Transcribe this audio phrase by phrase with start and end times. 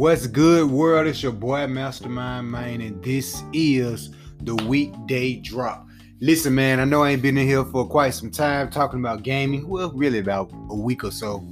[0.00, 1.06] What's good, world?
[1.06, 4.08] It's your boy Mastermind Man, and this is
[4.40, 5.86] the weekday drop.
[6.20, 9.24] Listen, man, I know I ain't been in here for quite some time talking about
[9.24, 9.68] gaming.
[9.68, 11.46] Well, really about a week or so.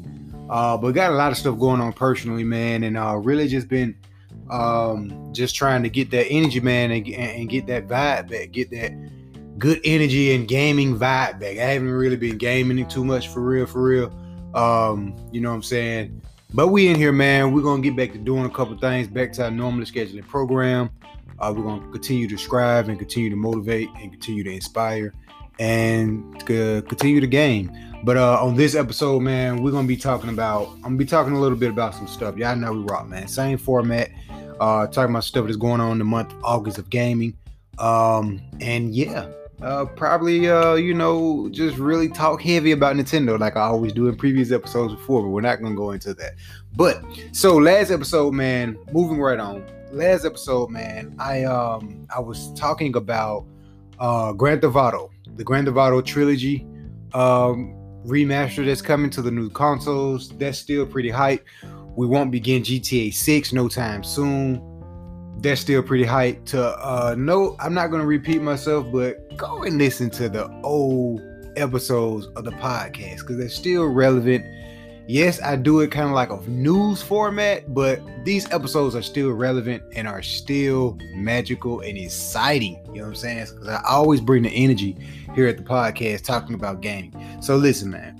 [0.49, 3.69] Uh, but got a lot of stuff going on personally, man, and uh, really just
[3.69, 3.95] been
[4.49, 8.71] um, just trying to get that energy, man, and, and get that vibe back, get
[8.71, 11.59] that good energy and gaming vibe back.
[11.59, 14.11] I haven't really been gaming too much for real, for real.
[14.55, 16.23] Um, you know what I'm saying?
[16.55, 17.53] But we in here, man.
[17.53, 20.91] We're gonna get back to doing a couple things, back to our normally scheduling program.
[21.39, 25.13] Uh, we're gonna continue to strive and continue to motivate and continue to inspire
[25.59, 27.71] and continue to game.
[28.05, 30.69] But uh, on this episode, man, we're gonna be talking about.
[30.77, 32.37] I'm gonna be talking a little bit about some stuff.
[32.37, 33.29] Y'all know we rock, man.
[33.29, 34.11] Same format.
[34.61, 37.37] Uh, talking about stuff that's going on in the month August of gaming.
[37.79, 39.29] Um, and yeah,
[39.63, 44.09] uh, probably uh, you know, just really talk heavy about Nintendo like I always do
[44.09, 46.35] in previous episodes before, but we're not gonna go into that.
[46.77, 49.65] But so last episode, man, moving right on.
[49.91, 53.47] Last episode, man, I um I was talking about
[53.99, 56.67] uh Grand Theft Auto, the Grand Theft Auto trilogy
[57.15, 57.75] um
[58.07, 60.31] remaster that's coming to the new consoles.
[60.39, 61.45] That's still pretty hype.
[61.97, 64.63] We won't begin GTA 6 no time soon
[65.41, 69.79] that's still pretty hype to uh no i'm not gonna repeat myself but go and
[69.79, 71.23] listen to the old
[71.57, 74.45] episodes of the podcast because they're still relevant
[75.09, 79.31] yes i do it kind of like a news format but these episodes are still
[79.31, 84.21] relevant and are still magical and exciting you know what i'm saying because i always
[84.21, 84.97] bring the energy
[85.35, 88.15] here at the podcast talking about gaming so listen man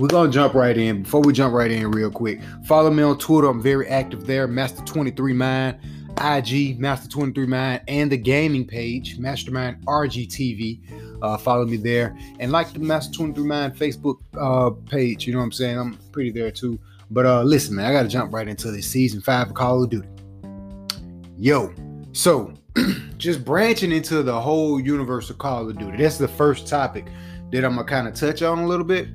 [0.00, 1.02] we're gonna jump right in.
[1.02, 3.48] Before we jump right in, real quick, follow me on Twitter.
[3.48, 5.78] I'm very active there, Master23Mind.
[6.20, 11.22] IG, Master23Mind, and the gaming page, Mastermind RGTV.
[11.22, 15.26] Uh, follow me there and like the Master23Mind Facebook uh, page.
[15.26, 15.78] You know what I'm saying?
[15.78, 16.78] I'm pretty there too.
[17.10, 19.82] But uh, listen, man, I got to jump right into this season five of Call
[19.82, 20.08] of Duty.
[21.36, 21.72] Yo,
[22.12, 22.54] so
[23.18, 25.96] just branching into the whole universe of Call of Duty.
[25.96, 27.06] That's the first topic
[27.50, 29.08] that I'm gonna kind of touch on a little bit.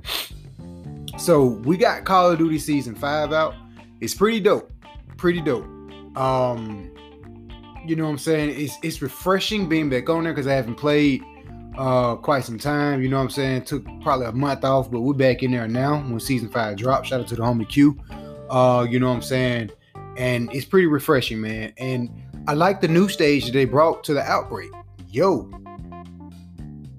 [1.17, 3.55] So we got Call of Duty season five out.
[4.01, 4.71] It's pretty dope.
[5.17, 5.65] Pretty dope.
[6.17, 6.91] Um,
[7.87, 8.53] you know what I'm saying?
[8.59, 11.23] It's it's refreshing being back on there because I haven't played
[11.77, 13.01] uh quite some time.
[13.01, 13.65] You know what I'm saying?
[13.65, 17.07] Took probably a month off, but we're back in there now when season five dropped.
[17.07, 17.99] Shout out to the homie Q.
[18.49, 19.71] Uh, you know what I'm saying?
[20.17, 21.73] And it's pretty refreshing, man.
[21.77, 22.09] And
[22.47, 24.69] I like the new stage that they brought to the outbreak.
[25.09, 25.49] Yo,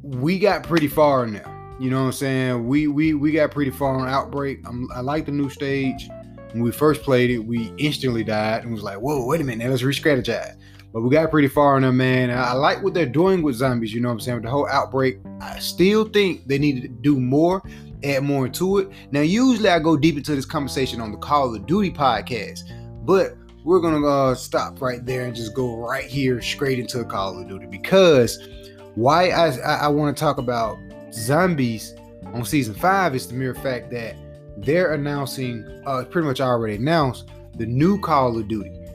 [0.02, 1.52] we got pretty far now.
[1.78, 2.66] You know what I'm saying?
[2.66, 4.60] We we we got pretty far on outbreak.
[4.66, 6.08] I'm, I like the new stage.
[6.52, 9.64] When we first played it, we instantly died and was like, "Whoa, wait a minute,
[9.64, 10.56] now let's re-strategize."
[10.96, 12.30] But we got pretty far on them, man.
[12.30, 13.92] I, like what they're doing with zombies.
[13.92, 14.36] You know what I'm saying?
[14.36, 17.62] With the whole outbreak, I still think they need to do more,
[18.02, 18.88] add more into it.
[19.10, 22.60] Now, usually I go deep into this conversation on the Call of Duty podcast,
[23.04, 27.38] but we're gonna uh, stop right there and just go right here straight into Call
[27.38, 28.48] of Duty because
[28.94, 30.78] why I I, I want to talk about
[31.12, 31.94] zombies
[32.32, 34.16] on season five is the mere fact that
[34.56, 37.28] they're announcing, uh, pretty much already announced
[37.58, 38.85] the new Call of Duty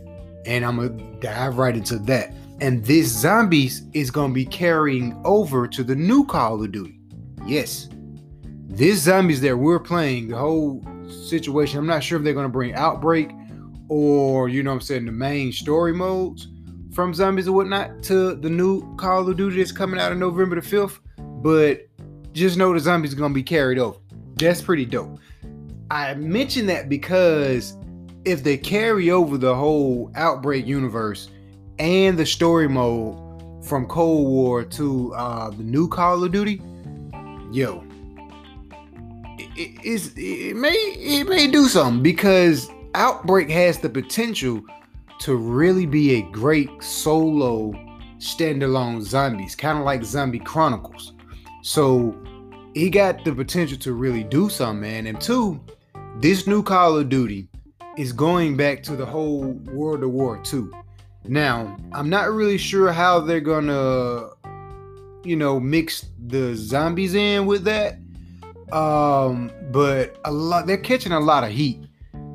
[0.45, 2.33] and I'm gonna dive right into that.
[2.59, 6.99] And this zombies is gonna be carrying over to the new Call of Duty.
[7.45, 7.89] Yes,
[8.67, 11.79] this zombies that we're playing, the whole situation.
[11.79, 13.31] I'm not sure if they're gonna bring Outbreak
[13.89, 16.47] or you know I'm saying the main story modes
[16.93, 20.59] from zombies or whatnot to the new Call of Duty that's coming out on November
[20.59, 20.99] the 5th.
[21.17, 21.87] But
[22.33, 23.97] just know the zombies gonna be carried over.
[24.35, 25.19] That's pretty dope.
[25.89, 27.75] I mention that because
[28.25, 31.29] if they carry over the whole Outbreak universe
[31.79, 33.17] and the story mode
[33.65, 36.61] from Cold War to uh, the new Call of Duty,
[37.51, 37.83] yo,
[39.37, 44.61] it, it may it may do something because Outbreak has the potential
[45.19, 47.71] to really be a great solo
[48.17, 51.13] standalone zombies, kind of like Zombie Chronicles.
[51.63, 52.15] So
[52.73, 55.07] he got the potential to really do something, man.
[55.07, 55.59] And two,
[56.17, 57.47] this new Call of Duty
[58.01, 60.63] is going back to the whole World of War II.
[61.25, 64.29] Now, I'm not really sure how they're gonna,
[65.23, 67.99] you know, mix the zombies in with that.
[68.73, 71.85] Um, but a lot they're catching a lot of heat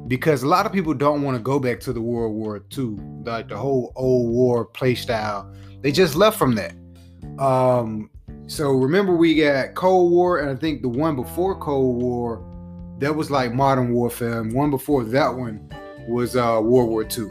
[0.07, 2.99] because a lot of people don't want to go back to the World War II,
[3.25, 5.53] like the whole old war play style.
[5.81, 6.75] They just left from that.
[7.43, 8.09] Um,
[8.47, 12.45] so remember we got Cold War, and I think the one before Cold War
[12.99, 15.69] that was like modern warfare and one before that one
[16.09, 17.29] was uh world war ii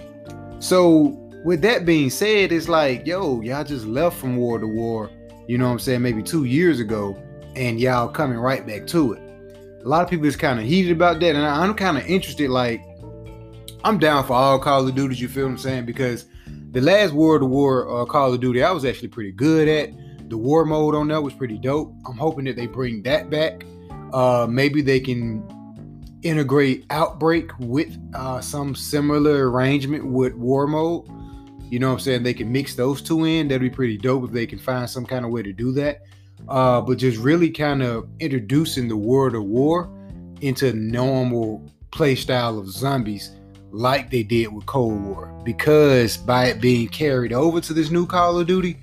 [0.59, 1.07] so
[1.43, 5.09] with that being said it's like yo y'all just left from war to war
[5.47, 7.17] you know what i'm saying maybe two years ago
[7.55, 9.21] and y'all coming right back to it
[9.83, 12.49] a lot of people is kind of heated about that and i'm kind of interested
[12.49, 12.81] like
[13.85, 15.21] I'm down for all Call of Duties.
[15.21, 15.85] You feel what I'm saying?
[15.85, 16.25] Because
[16.71, 19.91] the last World of War uh, Call of Duty, I was actually pretty good at.
[20.27, 21.93] The war mode on that was pretty dope.
[22.07, 23.63] I'm hoping that they bring that back.
[24.11, 25.47] Uh, maybe they can
[26.25, 31.07] integrate Outbreak with uh, some similar arrangement with war mode.
[31.69, 32.23] You know what I'm saying?
[32.23, 33.47] They can mix those two in.
[33.47, 36.01] That'd be pretty dope if they can find some kind of way to do that.
[36.49, 39.89] Uh, but just really kind of introducing the World of War
[40.41, 43.31] into normal play style of zombies
[43.71, 45.27] like they did with Cold War.
[45.43, 48.77] Because by it being carried over to this new Call of Duty,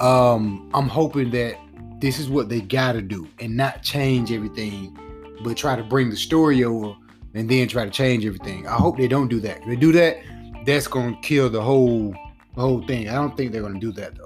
[0.00, 1.56] um, I'm hoping that
[2.00, 4.96] this is what they gotta do and not change everything,
[5.42, 6.94] but try to bring the story over
[7.34, 8.66] and then try to change everything.
[8.66, 9.58] I hope they don't do that.
[9.58, 10.18] If they do that,
[10.64, 12.14] that's gonna kill the whole
[12.54, 13.08] the whole thing.
[13.08, 14.24] I don't think they're gonna do that though.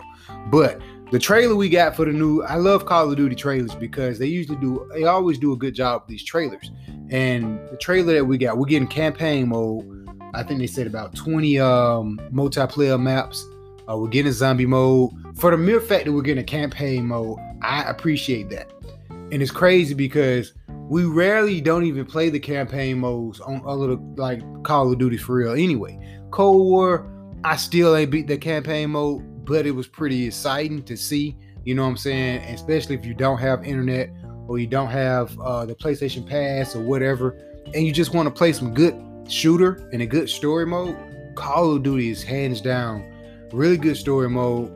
[0.50, 0.80] But
[1.10, 4.26] the trailer we got for the new I love Call of Duty trailers because they
[4.26, 6.70] usually do they always do a good job with these trailers.
[7.10, 10.08] And the trailer that we got, we're getting campaign mode.
[10.34, 13.46] I think they said about 20 um multiplayer maps.
[13.88, 15.10] Uh, we're getting zombie mode.
[15.36, 18.72] For the mere fact that we're getting a campaign mode, I appreciate that.
[19.10, 20.54] And it's crazy because
[20.88, 25.34] we rarely don't even play the campaign modes on other like Call of Duty for
[25.36, 25.98] real anyway.
[26.30, 27.08] Cold War,
[27.44, 31.36] I still ain't beat the campaign mode, but it was pretty exciting to see.
[31.64, 32.42] You know what I'm saying?
[32.54, 34.10] Especially if you don't have internet
[34.48, 37.38] or you don't have uh, the PlayStation Pass or whatever,
[37.74, 38.94] and you just want to play some good
[39.28, 40.96] shooter and a good story mode.
[41.36, 43.12] Call of Duty is hands down
[43.52, 44.70] really good story mode.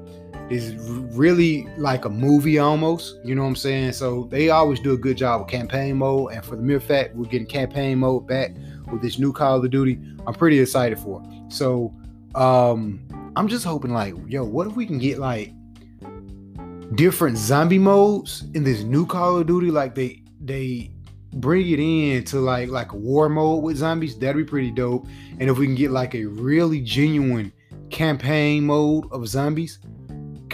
[0.49, 0.75] Is
[1.17, 3.17] really like a movie almost.
[3.25, 3.93] You know what I'm saying?
[3.93, 7.17] So they always do a good job with campaign mode, and for the mere fact
[7.17, 8.55] we're getting campaign mode back
[8.93, 11.21] with this new Call of Duty, I'm pretty excited for.
[11.49, 11.93] So
[12.37, 13.01] um
[13.35, 15.53] I'm just hoping like, yo, what if we can get like
[16.95, 19.73] different zombie modes in this new Call of Duty?
[19.73, 20.93] Like they they
[21.35, 25.07] bring it in to like like war mode with zombies, that'd be pretty dope.
[25.41, 27.53] And if we can get like a really genuine
[27.91, 29.81] campaign mode of zombies,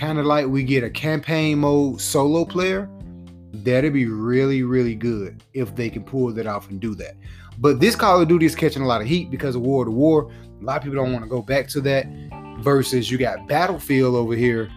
[0.03, 2.91] kind of like we get a campaign mode solo player,
[3.53, 7.15] that'd be really, really good if they can pull that off and do that.
[7.59, 9.93] But this Call of Duty is catching a lot of heat because of War to
[9.93, 10.29] War.
[10.61, 12.07] A lot of people don't want to go back to that.
[12.63, 14.69] Versus you got Battlefield over here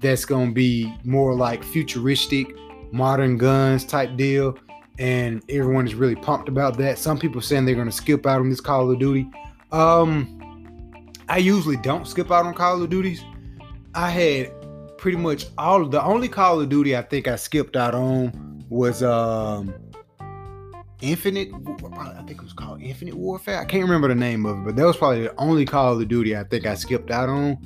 [0.00, 2.54] that's going to be more like futuristic,
[2.92, 4.58] modern guns type deal.
[4.98, 6.98] And everyone is really pumped about that.
[6.98, 9.30] Some people saying they're going to skip out on this Call of Duty.
[9.72, 13.24] Um, I usually don't skip out on Call of Duties.
[13.94, 14.52] I had
[14.98, 19.02] pretty much all the only Call of Duty I think I skipped out on was
[19.02, 19.74] um
[21.00, 23.60] Infinite I think it was called Infinite Warfare.
[23.60, 26.08] I can't remember the name of it, but that was probably the only Call of
[26.08, 27.58] Duty I think I skipped out on.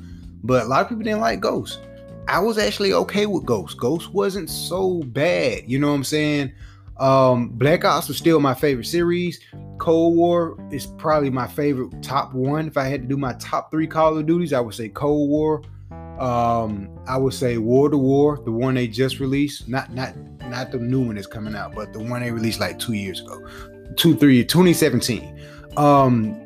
[0.42, 1.80] But a lot of people didn't like Ghost.
[2.26, 3.78] I was actually okay with Ghost.
[3.78, 5.62] Ghost wasn't so bad.
[5.66, 6.52] You know what I'm saying?
[6.98, 9.40] Um, Black Ops was still my favorite series.
[9.78, 12.66] Cold War is probably my favorite top one.
[12.66, 15.30] If I had to do my top three Call of Duties, I would say Cold
[15.30, 15.62] War.
[16.18, 19.68] Um, I would say War to War, the one they just released.
[19.68, 20.14] Not not
[20.48, 23.20] not the new one that's coming out, but the one they released like two years
[23.20, 23.46] ago.
[23.96, 25.40] Two, three, 2017.
[25.76, 26.36] Um,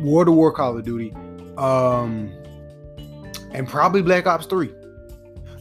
[0.00, 1.12] War to War Call of Duty.
[1.56, 2.32] Um,
[3.52, 4.72] and probably Black Ops 3.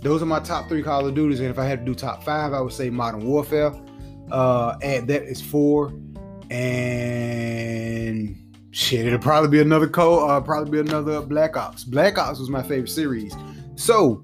[0.01, 1.39] Those are my top three Call of Duties.
[1.39, 3.73] And if I had to do top five, I would say Modern Warfare.
[4.31, 5.94] Uh, and that is four.
[6.50, 8.38] And
[8.71, 10.28] shit, it'll probably be another co.
[10.28, 11.83] Uh, probably be another Black Ops.
[11.83, 13.35] Black Ops was my favorite series.
[13.76, 14.23] So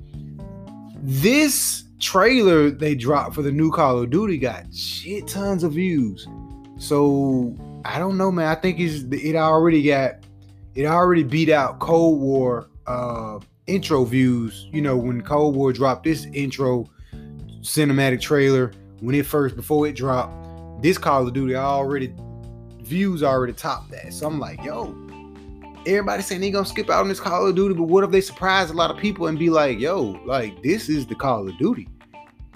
[1.01, 6.27] this trailer they dropped for the new Call of Duty got shit tons of views.
[6.77, 8.47] So I don't know, man.
[8.47, 10.15] I think it's it already got
[10.75, 14.67] it already beat out Cold War uh intro views.
[14.71, 16.89] You know, when Cold War dropped this intro
[17.61, 22.13] cinematic trailer when it first before it dropped, this Call of Duty already
[22.85, 24.13] views already topped that.
[24.13, 24.95] So I'm like, yo,
[25.85, 28.21] everybody saying they gonna skip out on this Call of Duty, but what if they
[28.21, 31.57] surprise a lot of people and be like, yo, like this is the Call of
[31.57, 31.87] Duty?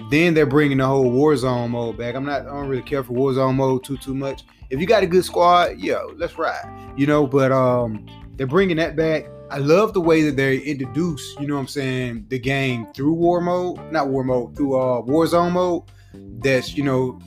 [0.09, 2.15] Then they're bringing the whole Warzone mode back.
[2.15, 4.43] I'm not, I don't really care for Warzone mode too too much.
[4.69, 6.93] If you got a good squad, yo, let's ride.
[6.95, 8.05] You know, but um,
[8.36, 9.25] they're bringing that back.
[9.51, 13.13] I love the way that they introduce, you know what I'm saying, the game through
[13.13, 15.83] war mode, not war mode, through uh Warzone mode.
[16.13, 17.19] That's you know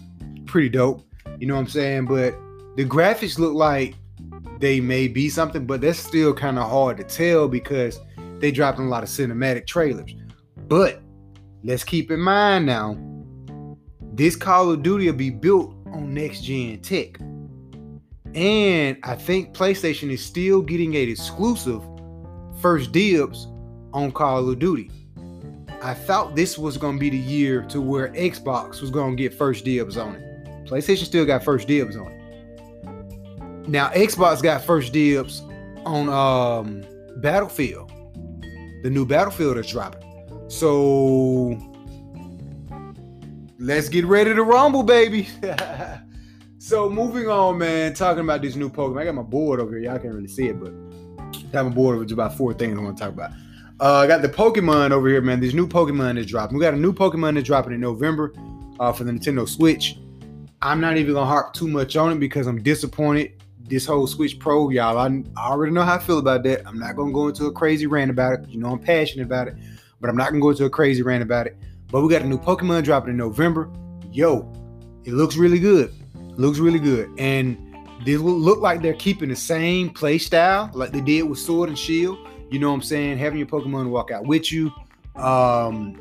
[0.46, 1.04] pretty dope.
[1.38, 2.06] You know what I'm saying?
[2.06, 2.34] But
[2.76, 3.94] the graphics look like
[4.58, 8.00] they may be something, but that's still kind of hard to tell because
[8.38, 10.14] they dropped a lot of cinematic trailers.
[10.68, 11.02] But
[11.64, 12.96] let's keep in mind now,
[14.14, 17.18] this Call of Duty will be built on next gen tech.
[18.34, 21.82] And I think PlayStation is still getting an exclusive
[22.60, 23.48] first dibs
[23.92, 24.90] on Call of Duty.
[25.82, 29.22] I thought this was going to be the year to where Xbox was going to
[29.22, 30.66] get first dibs on it.
[30.66, 32.21] PlayStation still got first dibs on it.
[33.66, 35.42] Now Xbox got first dibs
[35.84, 36.84] on um
[37.16, 37.90] Battlefield,
[38.82, 40.02] the new Battlefield that's dropping.
[40.48, 41.58] So
[43.58, 45.28] let's get ready to rumble, baby.
[46.58, 47.94] so moving on, man.
[47.94, 49.00] Talking about this new Pokemon.
[49.00, 49.90] I got my board over here.
[49.90, 50.72] Y'all can't really see it, but
[51.34, 53.30] I have a board with about four things I want to talk about.
[53.80, 55.40] Uh, I got the Pokemon over here, man.
[55.40, 56.58] This new Pokemon is dropping.
[56.58, 58.32] We got a new Pokemon that's dropping in November
[58.78, 59.98] uh, for the Nintendo Switch.
[60.60, 63.41] I'm not even gonna harp too much on it because I'm disappointed.
[63.68, 66.66] This whole Switch Pro, y'all, I, I already know how I feel about that.
[66.66, 68.48] I'm not gonna go into a crazy rant about it.
[68.48, 69.54] You know, I'm passionate about it,
[70.00, 71.56] but I'm not gonna go into a crazy rant about it.
[71.90, 73.70] But we got a new Pokemon dropping in November.
[74.10, 74.52] Yo,
[75.04, 75.92] it looks really good.
[76.36, 77.56] Looks really good, and
[78.04, 81.78] they look like they're keeping the same play style like they did with Sword and
[81.78, 82.18] Shield.
[82.50, 83.18] You know what I'm saying?
[83.18, 84.72] Having your Pokemon walk out with you.
[85.16, 85.98] Um,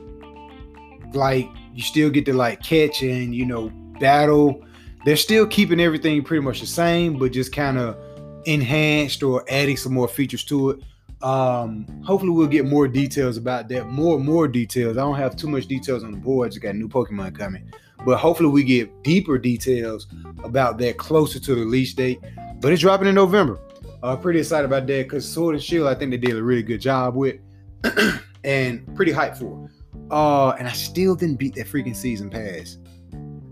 [1.14, 4.66] like you still get to like catch and you know battle.
[5.06, 7.98] They're still keeping everything pretty much the same, but just kind of
[8.46, 10.80] enhanced or adding some more features to it.
[11.24, 13.88] Um, hopefully we'll get more details about that.
[13.88, 14.98] More more details.
[14.98, 16.52] I don't have too much details on the board.
[16.52, 17.72] Just got new Pokemon coming.
[18.04, 20.08] But hopefully we get deeper details
[20.44, 22.20] about that closer to the release date.
[22.60, 23.60] But it's dropping in November.
[24.02, 26.64] Uh, pretty excited about that because Sword and Shield, I think they did a really
[26.64, 27.36] good job with,
[28.44, 29.70] and pretty hyped for.
[30.10, 32.78] Uh, and I still didn't beat that freaking season pass.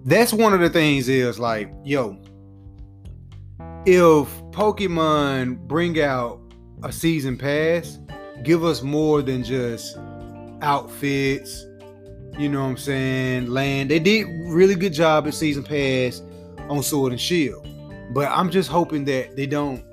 [0.05, 2.17] That's one of the things is like, yo,
[3.85, 6.39] if Pokemon bring out
[6.83, 7.99] a season pass,
[8.43, 9.97] give us more than just
[10.61, 11.65] outfits.
[12.37, 13.47] You know what I'm saying?
[13.47, 13.91] Land.
[13.91, 16.21] They did really good job at season pass
[16.69, 17.67] on Sword and Shield,
[18.13, 19.83] but I'm just hoping that they don't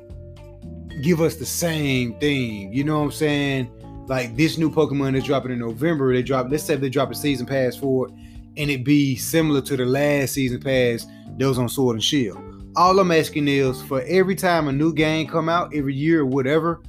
[1.03, 2.73] give us the same thing.
[2.73, 4.05] You know what I'm saying?
[4.07, 6.15] Like this new Pokemon is dropping in November.
[6.15, 6.47] They drop.
[6.49, 8.15] Let's say they drop a season pass for it,
[8.57, 12.39] and it be similar to the last season pass that was on Sword and Shield.
[12.77, 16.27] All I'm asking is for every time a new game come out, every year or
[16.27, 16.83] whatever,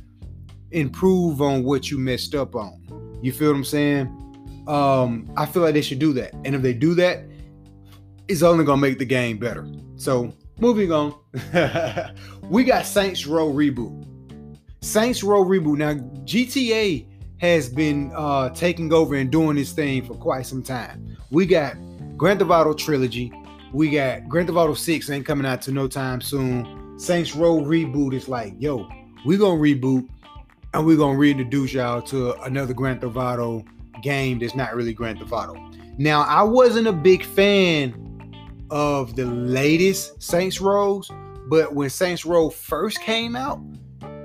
[0.72, 3.20] improve on what you messed up on.
[3.22, 4.66] You feel what I'm saying?
[4.68, 6.34] Um, I feel like they should do that.
[6.46, 7.24] And if they do that,
[8.28, 9.68] it's only gonna make the game better.
[9.96, 11.16] So moving on.
[12.44, 14.06] we got Saints Row reboot.
[14.82, 15.78] Saints Row reboot.
[15.78, 15.94] Now,
[16.26, 17.08] GTA
[17.40, 21.17] has been uh, taking over and doing this thing for quite some time.
[21.30, 21.76] We got
[22.18, 23.32] Grand Theft Auto trilogy.
[23.74, 26.98] We got Grand Theft Auto 6 ain't coming out to no time soon.
[26.98, 28.88] Saints Row reboot is like, yo,
[29.26, 30.08] we gonna reboot
[30.74, 33.66] and we're gonna reintroduce y'all to another Grand Theft Auto
[34.02, 35.56] game that's not really Grand Theft Auto.
[35.98, 38.04] Now, I wasn't a big fan
[38.70, 41.12] of the latest Saints Rows,
[41.48, 43.60] but when Saints Row first came out,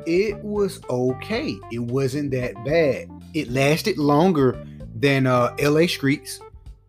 [0.07, 1.59] it was okay.
[1.71, 3.11] It wasn't that bad.
[3.35, 6.41] It lasted longer than uh, LA Streets.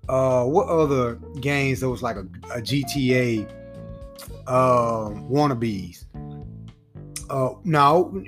[0.10, 3.50] Uh, what other games that was like a, a GTA
[4.48, 6.06] uh, wannabes?
[7.30, 8.24] Uh, no,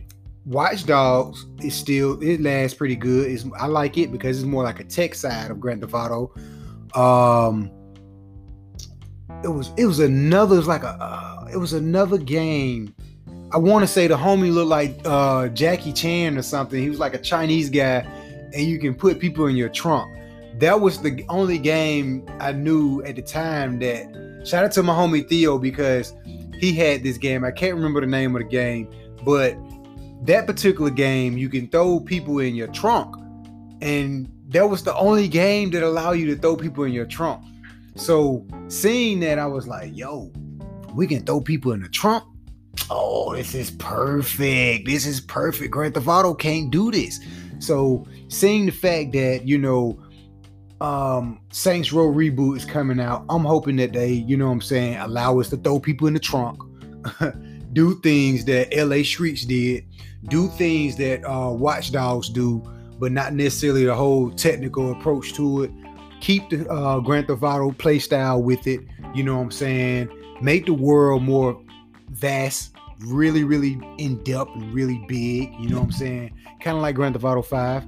[0.45, 3.29] Watch Dogs is still it lasts pretty good.
[3.31, 6.33] It's, I like it because it's more like a tech side of Grand Theft Auto.
[6.93, 7.71] Um,
[9.43, 12.93] it was it was another it was like a uh, it was another game.
[13.51, 16.81] I want to say the homie looked like uh, Jackie Chan or something.
[16.81, 18.05] He was like a Chinese guy,
[18.53, 20.11] and you can put people in your trunk.
[20.59, 24.23] That was the only game I knew at the time that.
[24.45, 26.13] Shout out to my homie Theo because
[26.59, 27.43] he had this game.
[27.43, 28.87] I can't remember the name of the game,
[29.23, 29.57] but
[30.21, 33.15] that particular game you can throw people in your trunk,
[33.81, 37.43] and that was the only game that allowed you to throw people in your trunk.
[37.95, 40.31] So seeing that, I was like, yo,
[40.93, 42.23] we can throw people in the trunk.
[42.89, 44.85] Oh, this is perfect.
[44.85, 45.71] This is perfect.
[45.71, 47.19] Grand Theft Auto can't do this.
[47.59, 49.99] So seeing the fact that, you know,
[50.85, 54.61] um Saints Row reboot is coming out, I'm hoping that they, you know what I'm
[54.61, 56.59] saying, allow us to throw people in the trunk,
[57.73, 59.85] do things that LA Streets did,
[60.25, 62.61] do things that uh Watch Dogs do,
[62.99, 65.71] but not necessarily the whole technical approach to it
[66.25, 68.81] keep the uh, Grand Theft Auto play style with it.
[69.13, 70.09] You know what I'm saying?
[70.41, 71.61] Make the world more
[72.09, 75.53] vast, really, really in depth and really big.
[75.59, 76.33] You know what I'm saying?
[76.61, 77.85] Kind of like Grand Theft Auto 5.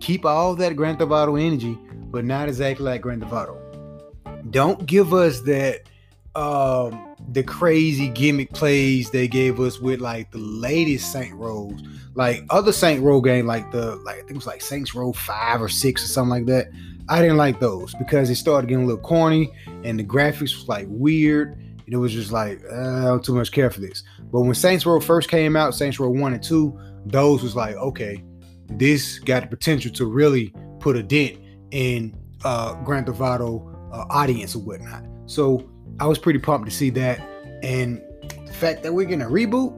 [0.00, 1.78] Keep all that Grand Theft Auto energy,
[2.10, 3.58] but not exactly like Grand Theft Auto.
[4.50, 5.82] Don't give us that
[6.36, 11.80] um the crazy gimmick plays they gave us with like the latest Saint Rows.
[12.14, 15.12] Like other Saint Row game, like the like I think it was like Saints Row
[15.12, 16.70] 5 or 6 or something like that.
[17.08, 19.52] I didn't like those because it started getting a little corny
[19.84, 21.52] and the graphics was like weird.
[21.52, 24.04] And it was just like, uh, I don't too much care for this.
[24.30, 27.74] But when Saints Row first came out, Saints Row 1 and 2, those was like,
[27.74, 28.22] okay,
[28.68, 31.38] this got the potential to really put a dent
[31.70, 35.04] in uh, Grand Theft Auto uh, audience or whatnot.
[35.26, 37.20] So I was pretty pumped to see that.
[37.62, 38.02] And
[38.46, 39.76] the fact that we're getting a reboot,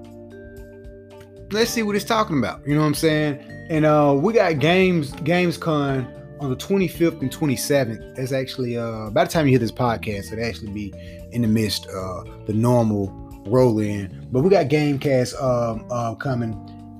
[1.52, 2.66] let's see what it's talking about.
[2.66, 3.38] You know what I'm saying?
[3.70, 8.16] And uh, we got games Gamescom on the 25th and 27th.
[8.16, 10.92] That's actually uh, by the time you hear this podcast, it'll actually be
[11.30, 13.08] in the midst uh the normal
[13.46, 14.28] roll in.
[14.30, 16.52] But we got Gamecast um uh, coming.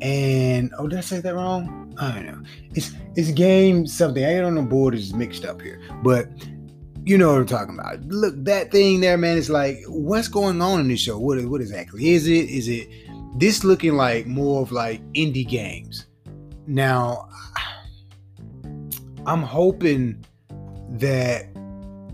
[0.02, 1.94] And oh, did I say that wrong?
[1.96, 2.42] I don't know.
[2.74, 4.24] It's it's game something.
[4.24, 5.80] I on the board is mixed up here.
[6.02, 6.28] But
[7.04, 8.02] you know what I'm talking about.
[8.06, 11.18] Look, that thing there, man, is like, what's going on in this show?
[11.18, 12.50] What what exactly is it?
[12.50, 12.88] Is it
[13.38, 16.06] this looking like more of like indie games?
[16.66, 17.28] Now,
[19.24, 20.24] I'm hoping
[20.98, 21.46] that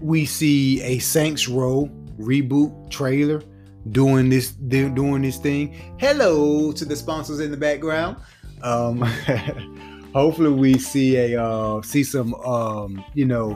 [0.02, 3.42] we see a Saints Row reboot trailer
[3.92, 5.74] doing this doing this thing.
[5.98, 8.16] Hello to the sponsors in the background.
[8.62, 9.00] Um,
[10.14, 13.50] hopefully we see a uh, see some um, you know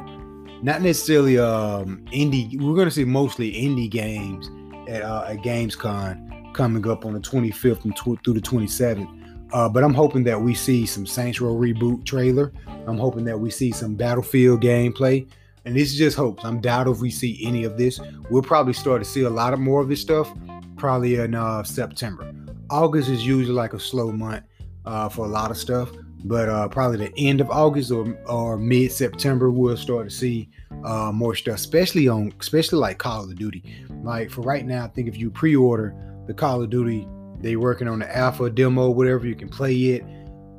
[0.62, 2.60] not necessarily um, indie.
[2.60, 4.48] We're gonna see mostly indie games
[4.88, 9.18] at, uh, at Gamescom coming up on the 25th and tw- through the 27th.
[9.52, 12.52] Uh, but I'm hoping that we see some Saints Row reboot trailer.
[12.86, 15.28] I'm hoping that we see some Battlefield gameplay.
[15.64, 16.44] And this is just hopes.
[16.44, 18.00] I'm doubt if we see any of this.
[18.30, 20.32] We'll probably start to see a lot of more of this stuff
[20.76, 22.34] probably in uh, September.
[22.70, 24.44] August is usually like a slow month
[24.84, 25.90] uh, for a lot of stuff,
[26.24, 30.48] but uh, probably the end of August or, or mid September we'll start to see
[30.84, 33.62] uh, more stuff, especially on especially like Call of Duty.
[34.02, 35.94] Like for right now, I think if you pre-order
[36.26, 37.06] the Call of Duty
[37.42, 39.26] they're working on the alpha demo, whatever.
[39.26, 40.04] You can play it.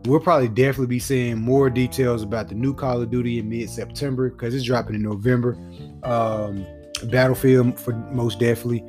[0.06, 4.30] We'll probably definitely be seeing more details about the new Call of Duty in mid-September
[4.30, 5.58] because it's dropping in November.
[6.04, 6.66] Um,
[7.06, 8.84] Battlefield for most definitely.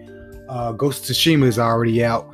[0.49, 2.29] Uh, Ghost of Tsushima is already out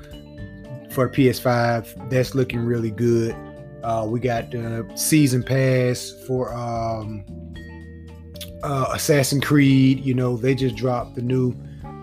[0.92, 2.10] for PS5.
[2.10, 3.34] That's looking really good.
[3.82, 7.24] Uh, we got the season pass for um,
[8.62, 10.04] uh, Assassin's Creed.
[10.04, 11.54] You know, they just dropped the new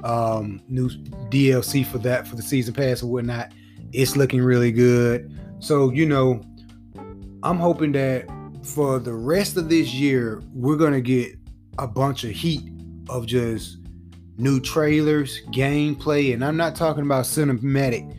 [0.04, 0.90] um, new
[1.30, 3.52] DLC for that for the season pass and whatnot.
[3.94, 5.32] It's looking really good.
[5.60, 6.42] So, you know,
[7.44, 8.28] I'm hoping that
[8.64, 11.38] for the rest of this year, we're gonna get
[11.78, 12.64] a bunch of heat
[13.10, 13.78] of just
[14.38, 18.16] new trailers, gameplay, and I'm not talking about cinematic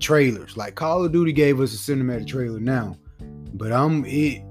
[0.00, 0.56] trailers.
[0.56, 2.96] Like Call of Duty gave us a cinematic trailer now,
[3.54, 4.42] but I'm it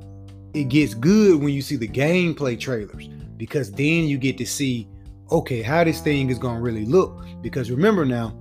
[0.53, 3.07] it gets good when you see the gameplay trailers
[3.38, 4.88] because then you get to see
[5.31, 7.25] okay, how this thing is going to really look.
[7.41, 8.38] Because remember now,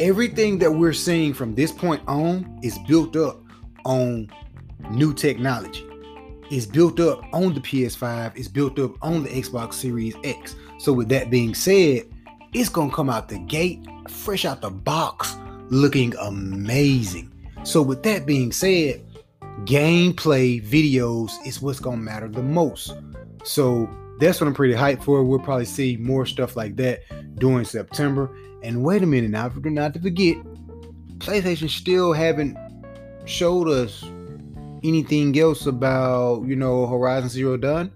[0.00, 3.40] everything that we're seeing from this point on is built up
[3.84, 4.30] on
[4.90, 5.84] new technology.
[6.50, 10.56] It's built up on the PS5, it's built up on the Xbox Series X.
[10.78, 12.04] So, with that being said,
[12.54, 15.36] it's to come out the gate, fresh out the box,
[15.68, 17.32] looking amazing.
[17.64, 19.04] So, with that being said,
[19.64, 22.96] gameplay videos is what's to matter the most.
[23.44, 23.88] So,
[24.18, 25.22] that's what I'm pretty hyped for.
[25.22, 27.02] We'll probably see more stuff like that
[27.38, 28.34] during September.
[28.62, 30.36] And wait a minute now, for not to forget,
[31.18, 32.56] PlayStation still haven't
[33.28, 34.04] showed us
[34.82, 37.92] anything else about you know Horizon Zero Dawn.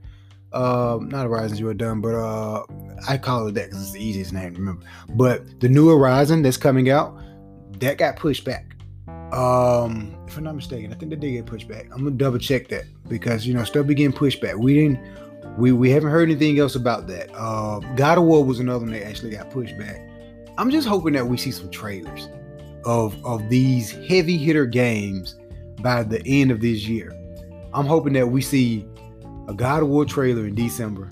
[0.53, 2.65] Um, not Horizon Zero Dawn, but uh,
[3.09, 4.85] I call it that because it's the easiest name to remember.
[5.11, 7.19] But the new Horizon that's coming out,
[7.81, 8.77] that got pushed back.
[9.33, 11.87] Um, if I'm not mistaken, I think that did get pushed back.
[11.91, 14.57] I'm gonna double check that because you know stuff be getting pushed back.
[14.57, 15.01] We didn't
[15.57, 17.31] we we haven't heard anything else about that.
[17.35, 20.01] Uh, God of War was another one that actually got pushed back.
[20.59, 22.29] I'm just hoping that we see some trailers
[22.85, 25.37] of of these heavy hitter games
[25.81, 27.13] by the end of this year.
[27.75, 28.87] I'm hoping that we see
[29.49, 31.09] a God of War trailer in December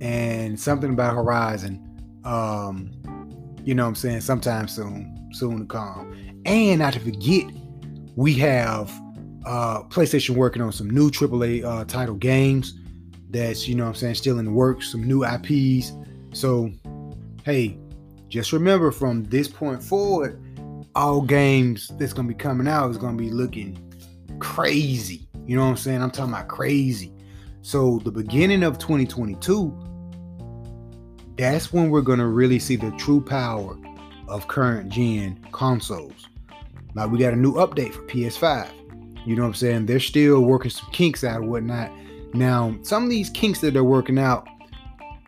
[0.00, 1.80] and something about Horizon.
[2.24, 2.90] Um,
[3.64, 4.20] you know what I'm saying?
[4.20, 6.40] Sometime soon, soon to come.
[6.44, 7.44] And not to forget,
[8.16, 8.90] we have
[9.46, 12.74] uh, PlayStation working on some new AAA uh, title games
[13.30, 15.92] that's, you know what I'm saying, still in the works, some new IPs.
[16.32, 16.70] So,
[17.44, 17.78] hey,
[18.28, 20.40] just remember from this point forward,
[20.94, 23.92] all games that's to be coming out is to be looking
[24.38, 25.28] crazy.
[25.46, 26.02] You know what I'm saying?
[26.02, 27.12] I'm talking about crazy.
[27.62, 29.78] So, the beginning of 2022,
[31.36, 33.76] that's when we're to really see the true power
[34.28, 36.28] of current gen consoles.
[36.94, 38.70] Like we got a new update for PS5.
[39.26, 39.86] You know what I'm saying?
[39.86, 41.90] They're still working some kinks out and whatnot
[42.34, 44.48] now, some of these kinks that they're working out,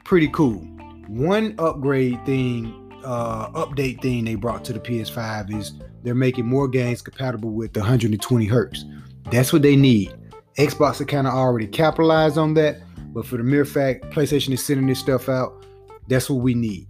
[0.04, 0.58] pretty cool.
[1.06, 6.68] One upgrade thing, uh, update thing they brought to the PS5 is they're making more
[6.68, 8.84] games compatible with the 120 hertz.
[9.30, 10.12] That's what they need.
[10.58, 12.80] Xbox had kind of already capitalized on that,
[13.12, 15.64] but for the mere fact PlayStation is sending this stuff out,
[16.08, 16.88] that's what we need.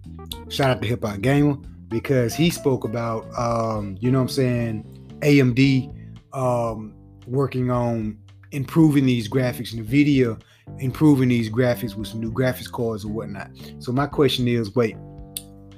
[0.49, 1.57] Shout out to Hip Hop Gamer
[1.89, 5.93] because he spoke about, um, you know what I'm saying, AMD
[6.33, 6.95] um,
[7.27, 8.19] working on
[8.53, 10.39] improving these graphics video,
[10.79, 13.51] improving these graphics with some new graphics cards or whatnot.
[13.81, 14.97] So my question is, wait,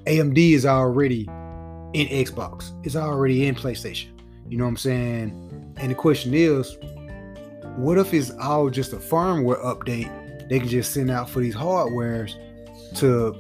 [0.05, 1.23] AMD is already
[1.93, 2.73] in Xbox.
[2.85, 4.09] It's already in PlayStation.
[4.49, 5.75] You know what I'm saying?
[5.77, 6.77] And the question is,
[7.77, 10.11] what if it's all just a firmware update
[10.49, 12.35] they can just send out for these hardwares
[12.97, 13.33] to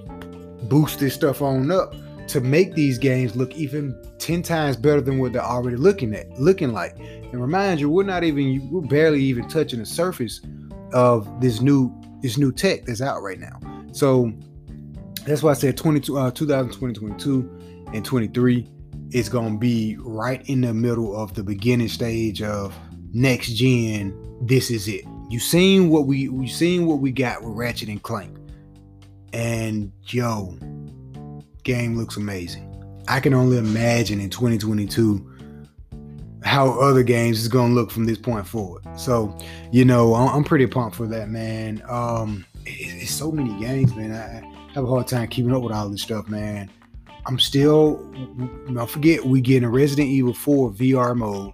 [0.69, 1.95] boost this stuff on up
[2.29, 6.31] to make these games look even 10 times better than what they're already looking at
[6.39, 10.41] looking like and remind you we're not even we're barely even touching the surface
[10.93, 13.59] of this new this new tech that's out right now
[13.93, 14.33] so
[15.29, 18.69] that's why i said 22 uh 2020 22 and 23
[19.13, 22.75] is going to be right in the middle of the beginning stage of
[23.13, 27.55] next gen this is it you seen what we we seen what we got with
[27.55, 28.37] ratchet and clank
[29.33, 30.59] and yo
[31.69, 32.65] game looks amazing.
[33.09, 35.35] I can only imagine in 2022
[36.43, 38.83] how other games is going to look from this point forward.
[38.97, 39.37] So,
[39.71, 41.83] you know, I'm pretty pumped for that, man.
[41.89, 44.13] Um, it's so many games, man.
[44.13, 44.41] I
[44.79, 46.71] have a hard time keeping up with all this stuff, man.
[47.27, 47.97] I'm still,
[48.73, 51.53] don't forget, we get a Resident Evil 4 VR mode.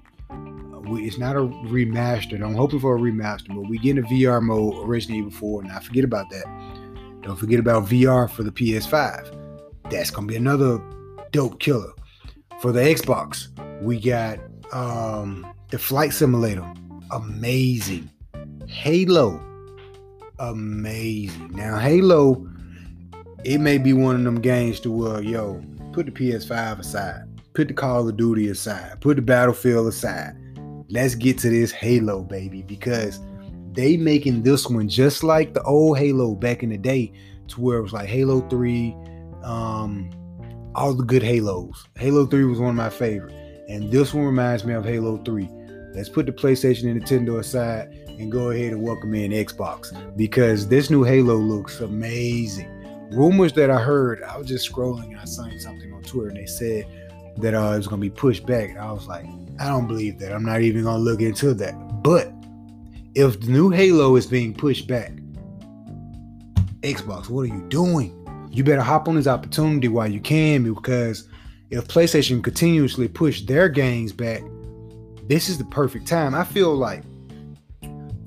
[0.98, 2.44] it's not a remastered.
[2.44, 5.62] I'm hoping for a remaster, but we get a VR mode, Resident Evil 4.
[5.62, 6.44] And I forget about that.
[7.22, 9.40] Don't forget about VR for the PS5
[9.90, 10.80] that's gonna be another
[11.30, 11.92] dope killer.
[12.60, 13.48] For the Xbox,
[13.82, 14.38] we got
[14.72, 16.66] um, the Flight Simulator,
[17.10, 18.10] amazing.
[18.66, 19.42] Halo,
[20.38, 21.50] amazing.
[21.52, 22.46] Now Halo,
[23.44, 27.68] it may be one of them games to where yo put the PS5 aside, put
[27.68, 30.34] the Call of Duty aside, put the Battlefield aside.
[30.88, 33.20] Let's get to this Halo baby because
[33.72, 37.12] they making this one just like the old Halo back in the day,
[37.48, 38.94] to where it was like Halo 3
[39.44, 40.10] um,
[40.74, 41.84] all the good Halos.
[41.96, 43.34] Halo 3 was one of my favorite.
[43.68, 45.48] And this one reminds me of Halo 3.
[45.94, 50.68] Let's put the PlayStation and Nintendo aside and go ahead and welcome in Xbox because
[50.68, 52.70] this new Halo looks amazing.
[53.14, 56.36] Rumors that I heard, I was just scrolling and I saw something on Twitter and
[56.36, 56.86] they said
[57.38, 58.70] that uh, it was going to be pushed back.
[58.70, 59.26] And I was like,
[59.60, 60.32] I don't believe that.
[60.32, 61.74] I'm not even going to look into that.
[62.02, 62.32] But
[63.14, 65.12] if the new Halo is being pushed back,
[66.82, 68.20] Xbox, what are you doing?
[68.54, 71.28] you better hop on this opportunity while you can because
[71.70, 74.42] if PlayStation continuously push their games back,
[75.26, 76.36] this is the perfect time.
[76.36, 77.02] I feel like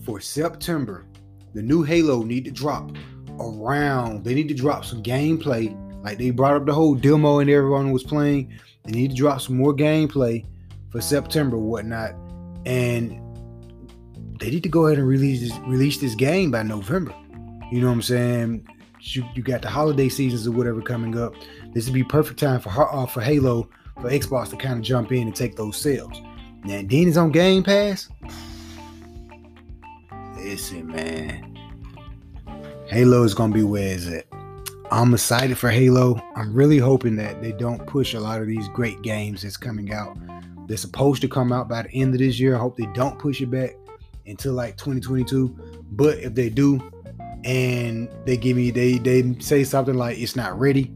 [0.03, 1.05] for September,
[1.53, 2.91] the new Halo need to drop
[3.39, 4.23] around.
[4.23, 5.75] They need to drop some gameplay.
[6.03, 8.53] Like they brought up the whole demo and everyone was playing.
[8.83, 10.45] They need to drop some more gameplay
[10.91, 12.15] for September, whatnot.
[12.65, 13.21] And
[14.39, 17.13] they need to go ahead and release this, release this game by November.
[17.71, 18.67] You know what I'm saying?
[19.15, 21.33] you, you got the holiday seasons or whatever coming up.
[21.73, 25.11] This would be perfect time for uh, for Halo for Xbox to kind of jump
[25.11, 26.21] in and take those sales.
[26.63, 28.09] Now, then it's on Game Pass.
[30.35, 31.56] Listen, man.
[32.89, 34.31] Halo is gonna be where is it?
[34.91, 36.21] I'm excited for Halo.
[36.37, 39.91] I'm really hoping that they don't push a lot of these great games that's coming
[39.91, 40.17] out.
[40.67, 42.55] They're supposed to come out by the end of this year.
[42.55, 43.75] I hope they don't push it back
[44.25, 45.83] until like 2022.
[45.91, 46.79] But if they do,
[47.43, 50.93] and they give me they they say something like it's not ready,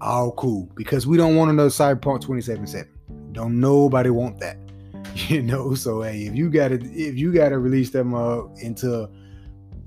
[0.00, 2.88] all cool because we don't want another Cyberpunk 2077.
[3.32, 4.56] Don't nobody want that,
[5.28, 5.74] you know.
[5.74, 9.10] So hey, if you gotta if you gotta release them uh into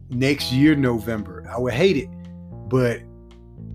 [0.09, 2.09] next year November, I would hate it,
[2.69, 3.01] but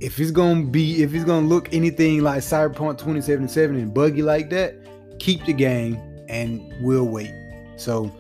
[0.01, 4.51] if it's gonna be if it's gonna look anything like Cyberpunk 2077 and buggy like
[4.51, 4.75] that,
[5.19, 5.97] keep the game
[6.29, 7.33] and we'll wait.
[7.77, 8.13] So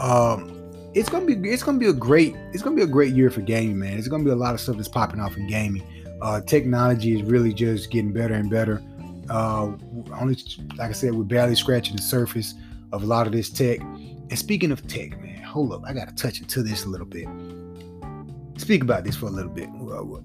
[0.00, 0.52] um
[0.94, 3.42] it's gonna be it's gonna be a great it's gonna be a great year for
[3.42, 3.98] gaming, man.
[3.98, 5.82] It's gonna be a lot of stuff that's popping off in gaming.
[6.22, 8.82] Uh, technology is really just getting better and better.
[9.28, 9.72] Uh,
[10.18, 10.36] only
[10.78, 12.54] like I said, we're barely scratching the surface
[12.92, 13.80] of a lot of this tech.
[13.80, 17.26] And speaking of tech, man, hold up, I gotta touch into this a little bit.
[18.58, 19.70] Speak about this for a little bit.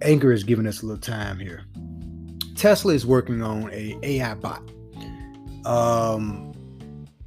[0.02, 1.64] Anchor is giving us a little time here.
[2.56, 4.62] Tesla is working on a AI bot.
[5.66, 6.52] Um,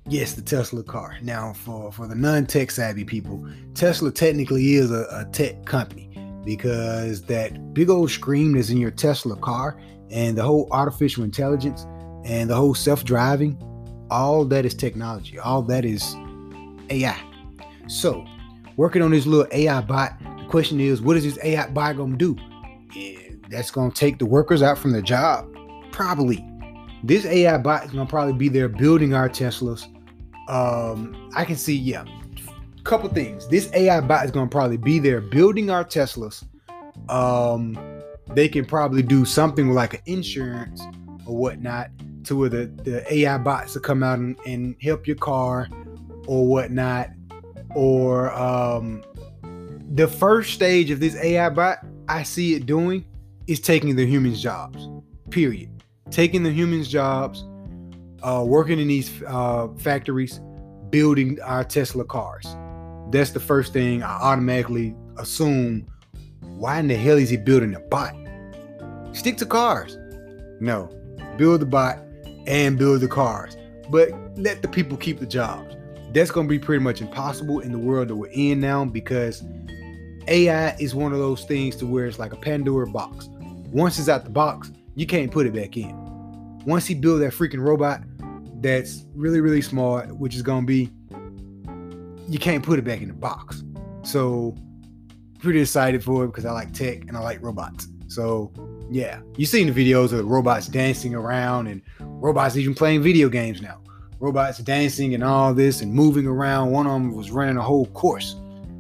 [0.07, 1.17] Yes, the Tesla car.
[1.23, 6.11] Now, for, for the non tech savvy people, Tesla technically is a, a tech company
[6.45, 11.87] because that big old screen that's in your Tesla car and the whole artificial intelligence
[12.27, 13.57] and the whole self driving,
[14.11, 15.39] all that is technology.
[15.39, 16.15] All that is
[16.91, 17.19] AI.
[17.87, 18.25] So,
[18.77, 22.17] working on this little AI bot, the question is, what is this AI bot to
[22.17, 22.37] do?
[22.95, 23.19] Yeah,
[23.49, 25.47] that's to take the workers out from their job?
[25.93, 26.45] Probably.
[27.03, 29.91] This AI bot is to probably be there building our Teslas
[30.49, 32.05] um, I can see, yeah,
[32.79, 33.49] a couple things.
[33.49, 36.45] This AI bot is to probably be there building our Teslas.
[37.09, 37.79] Um,
[38.35, 40.83] they can probably do something like an insurance
[41.27, 41.91] or whatnot
[42.25, 45.69] to where the, the AI bots will come out and, and help your car
[46.27, 47.11] or whatnot.
[47.75, 49.03] Or um,
[49.95, 53.05] the first stage of this AI bot, I see it doing
[53.47, 54.89] is taking the humans' jobs.
[55.31, 55.71] Period.
[56.11, 57.45] Taking the humans' jobs,
[58.23, 60.41] uh, working in these uh, factories,
[60.91, 62.47] building our Tesla cars.
[63.11, 65.87] That's the first thing I automatically assume.
[66.41, 68.15] Why in the hell is he building a bot?
[69.13, 69.99] Stick to cars.
[70.61, 70.89] No,
[71.37, 71.99] build the bot
[72.47, 73.57] and build the cars,
[73.91, 75.75] but let the people keep the jobs.
[76.15, 79.43] That's going to be pretty much impossible in the world that we're in now because
[80.29, 83.29] AI is one of those things to where it's like a Pandora box.
[83.73, 85.93] Once it's out the box, you can't put it back in.
[86.67, 88.03] Once he build that freaking robot
[88.61, 90.89] that's really, really smart, which is gonna be,
[92.29, 93.65] you can't put it back in the box.
[94.05, 94.57] So
[95.41, 97.89] pretty excited for it because I like tech and I like robots.
[98.07, 98.53] So
[98.89, 103.29] yeah, you've seen the videos of the robots dancing around and robots even playing video
[103.29, 103.81] games now.
[104.21, 106.71] Robots dancing and all this and moving around.
[106.71, 108.37] One of them was running a whole course.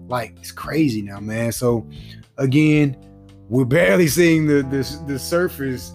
[0.09, 1.53] Like it's crazy now, man.
[1.53, 1.87] So
[2.39, 2.97] again,
[3.49, 5.93] we're barely seeing the the, the surface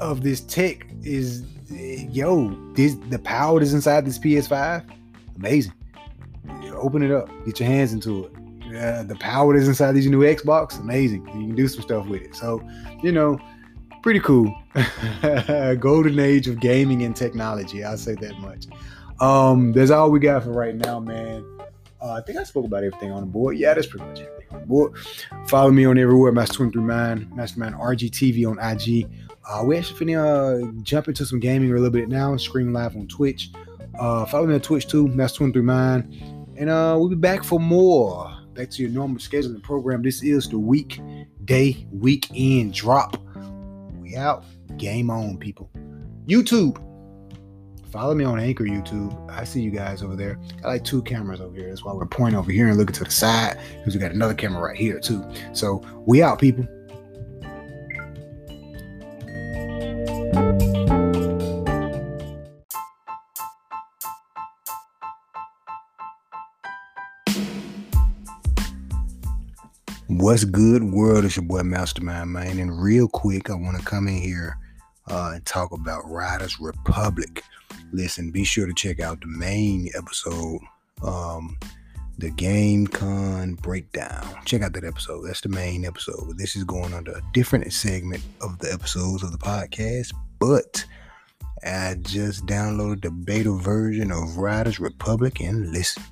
[0.00, 4.84] of this tech is yo this the power that's inside this ps5
[5.36, 5.72] amazing
[6.74, 8.32] open it up get your hands into it
[8.76, 12.22] uh, the power that's inside these new xbox amazing you can do some stuff with
[12.22, 12.62] it so
[13.02, 13.38] you know
[14.04, 14.54] pretty cool
[15.80, 18.66] golden age of gaming and technology i'll say that much
[19.20, 21.42] um that's all we got for right now man
[22.04, 23.56] uh, I think I spoke about everything on the board.
[23.56, 24.98] Yeah, that's pretty much everything on the board.
[25.46, 29.08] Follow me on everywhere, Master23Mind, Mastermind RGTV on IG.
[29.48, 32.74] Uh, we actually finna uh, jump into some gaming a little bit now, and stream
[32.74, 33.52] live on Twitch.
[33.98, 36.58] Uh, follow me on Twitch too, Master23Mind.
[36.58, 38.30] And uh, we'll be back for more.
[38.52, 40.02] Back to your normal scheduling program.
[40.02, 43.16] This is the weekday weekend drop.
[44.16, 44.44] Out.
[44.76, 45.70] Game on, people.
[46.26, 46.80] YouTube.
[47.90, 49.30] Follow me on Anchor YouTube.
[49.30, 50.40] I see you guys over there.
[50.62, 51.68] Got like two cameras over here.
[51.68, 54.34] That's why we're pointing over here and looking to the side because we got another
[54.34, 55.24] camera right here too.
[55.52, 56.66] So we out, people.
[70.24, 71.26] What's good, world?
[71.26, 72.58] It's your boy Mastermind, man.
[72.58, 74.56] And real quick, I want to come in here
[75.06, 77.44] uh, and talk about Riders Republic
[77.92, 80.62] listen, be sure to check out the main episode,
[81.02, 81.58] um,
[82.16, 84.26] the Game Con breakdown.
[84.46, 85.26] Check out that episode.
[85.26, 86.38] That's the main episode.
[86.38, 90.86] This is going under a different segment of the episodes of the podcast, but
[91.62, 96.02] I just downloaded the beta version of Riders Republic and listen.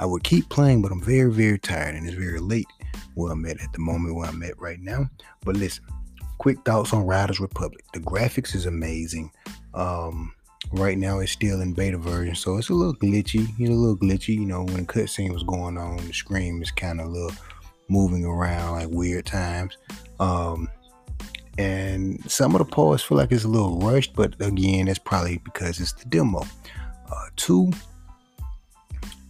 [0.00, 2.66] I would keep playing, but I'm very, very tired and it's very late
[3.14, 5.08] where I'm at at the moment where I'm at right now.
[5.44, 5.84] But listen,
[6.38, 7.84] quick thoughts on Riders Republic.
[7.92, 9.30] The graphics is amazing.
[9.74, 10.32] Um,
[10.72, 13.48] right now it's still in beta version, so it's a little glitchy.
[13.58, 14.34] You know, a little glitchy.
[14.34, 17.32] You know, when cutscene was going on, the screen is kind of a little
[17.88, 19.76] moving around like weird times.
[20.18, 20.68] Um,
[21.58, 25.38] and some of the parts feel like it's a little rushed, but again, that's probably
[25.38, 26.42] because it's the demo.
[27.10, 27.70] Uh, two,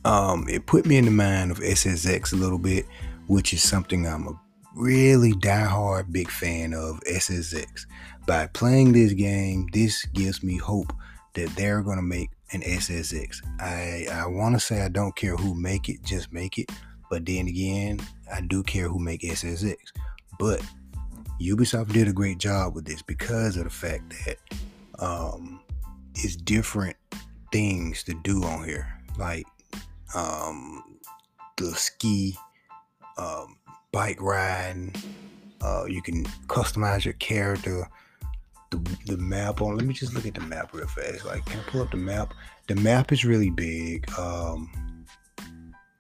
[0.05, 2.87] um, it put me in the mind of SSX a little bit,
[3.31, 4.33] which is something I'm a
[4.75, 7.87] really die-hard big fan of SSX.
[8.27, 10.93] By playing this game, this gives me hope
[11.35, 13.40] that they're to make an SSX.
[13.61, 16.73] I I want to say I don't care who make it, just make it.
[17.09, 18.01] But then again,
[18.35, 19.77] I do care who make SSX.
[20.37, 20.61] But
[21.40, 24.38] Ubisoft did a great job with this because of the fact that
[24.99, 25.61] um,
[26.16, 26.97] it's different
[27.53, 29.47] things to do on here, like
[30.16, 30.99] um,
[31.59, 32.37] the ski,
[33.20, 33.56] um,
[33.92, 34.94] bike riding.
[35.61, 37.87] Uh, you can customize your character
[38.70, 39.76] the, the map on.
[39.76, 41.24] Let me just look at the map real fast.
[41.24, 42.35] Like, can I pull up the map?
[42.68, 44.11] The map is really big.
[44.18, 44.70] Um,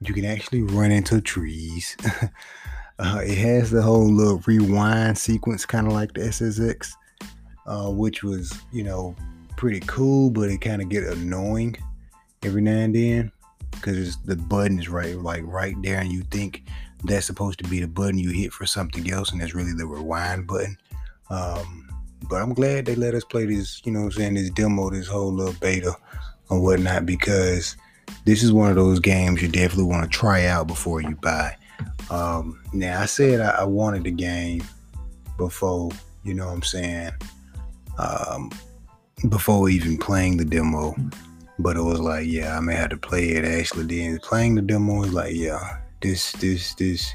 [0.00, 1.96] you can actually run into trees.
[2.98, 6.92] uh, it has the whole little rewind sequence, kind of like the SSX,
[7.66, 9.14] uh, which was, you know,
[9.56, 11.76] pretty cool, but it kind of get annoying
[12.42, 13.30] every now and then
[13.72, 16.64] because the button is right, like right there, and you think
[17.04, 19.86] that's supposed to be the button you hit for something else, and that's really the
[19.86, 20.76] rewind button.
[21.30, 21.88] Um,
[22.28, 24.90] but I'm glad they let us play this, you know what I'm saying, this demo,
[24.90, 25.94] this whole little beta
[26.48, 27.76] or whatnot, because
[28.24, 31.56] this is one of those games you definitely want to try out before you buy.
[32.10, 34.62] Um, now, I said I, I, wanted the game
[35.38, 35.90] before,
[36.24, 37.12] you know what I'm saying,
[37.98, 38.50] um,
[39.28, 40.94] before even playing the demo.
[41.58, 43.84] But it was like, yeah, I may have to play it actually.
[43.84, 47.14] Then playing the demo was like, yeah, this, this, this,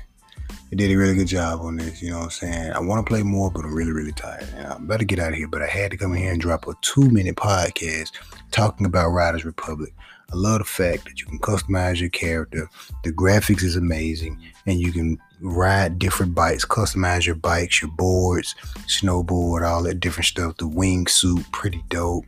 [0.69, 2.01] they did a really good job on this.
[2.01, 2.71] You know what I'm saying?
[2.71, 4.47] I want to play more, but I'm really, really tired.
[4.55, 6.31] And I'm about to get out of here, but I had to come in here
[6.31, 8.11] and drop a two minute podcast
[8.51, 9.93] talking about Riders Republic.
[10.31, 12.67] I love the fact that you can customize your character.
[13.03, 18.55] The graphics is amazing, and you can ride different bikes, customize your bikes, your boards,
[18.87, 20.57] snowboard, all that different stuff.
[20.57, 22.25] The wingsuit, pretty dope.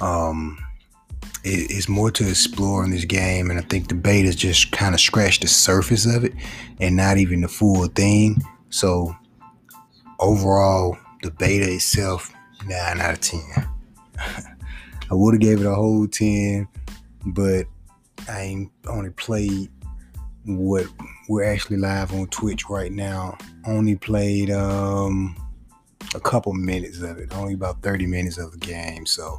[0.00, 0.58] Um,
[1.44, 5.00] it's more to explore in this game, and I think the beta's just kind of
[5.00, 6.34] scratched the surface of it,
[6.80, 8.42] and not even the full thing.
[8.70, 9.14] So
[10.18, 12.32] overall, the beta itself,
[12.66, 13.68] nine out of ten.
[14.18, 16.68] I would have gave it a whole ten,
[17.26, 17.66] but
[18.28, 19.70] I only played
[20.46, 20.86] what
[21.28, 23.36] we're actually live on Twitch right now.
[23.66, 25.36] Only played um
[26.14, 29.06] a couple minutes of it, only about 30 minutes of the game.
[29.06, 29.38] So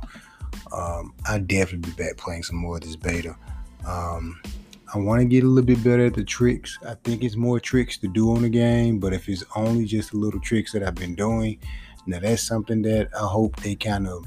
[0.72, 3.36] um, I'll definitely be back playing some more of this beta.
[3.86, 4.40] Um,
[4.94, 6.78] I want to get a little bit better at the tricks.
[6.86, 10.12] I think it's more tricks to do on the game, but if it's only just
[10.12, 11.60] the little tricks that I've been doing,
[12.06, 14.26] now that's something that I hope they kind of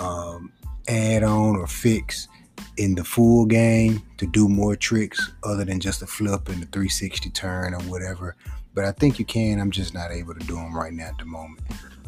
[0.00, 0.52] um,
[0.88, 2.28] add on or fix
[2.76, 6.66] in the full game to do more tricks other than just a flip and the
[6.66, 8.36] 360 turn or whatever.
[8.74, 9.60] But I think you can.
[9.60, 11.60] I'm just not able to do them right now at the moment.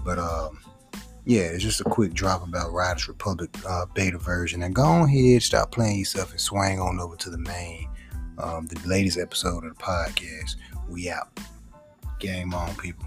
[0.05, 0.59] But um,
[1.25, 4.63] yeah, it's just a quick drop about Riders Republic uh, beta version.
[4.63, 7.89] And go ahead, stop playing yourself and swing on over to the main,
[8.39, 10.57] um, the latest episode of the podcast.
[10.89, 11.29] We out.
[12.19, 13.07] Game on, people.